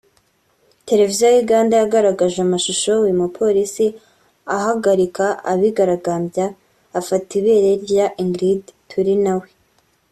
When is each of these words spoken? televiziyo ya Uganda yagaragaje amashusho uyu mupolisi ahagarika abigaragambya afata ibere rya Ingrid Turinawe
televiziyo 0.87 1.27
ya 1.31 1.39
Uganda 1.45 1.73
yagaragaje 1.81 2.37
amashusho 2.41 2.91
uyu 3.03 3.19
mupolisi 3.21 3.85
ahagarika 4.57 5.25
abigaragambya 5.51 6.45
afata 6.99 7.29
ibere 7.39 7.71
rya 7.85 8.05
Ingrid 8.23 8.63
Turinawe 8.89 9.47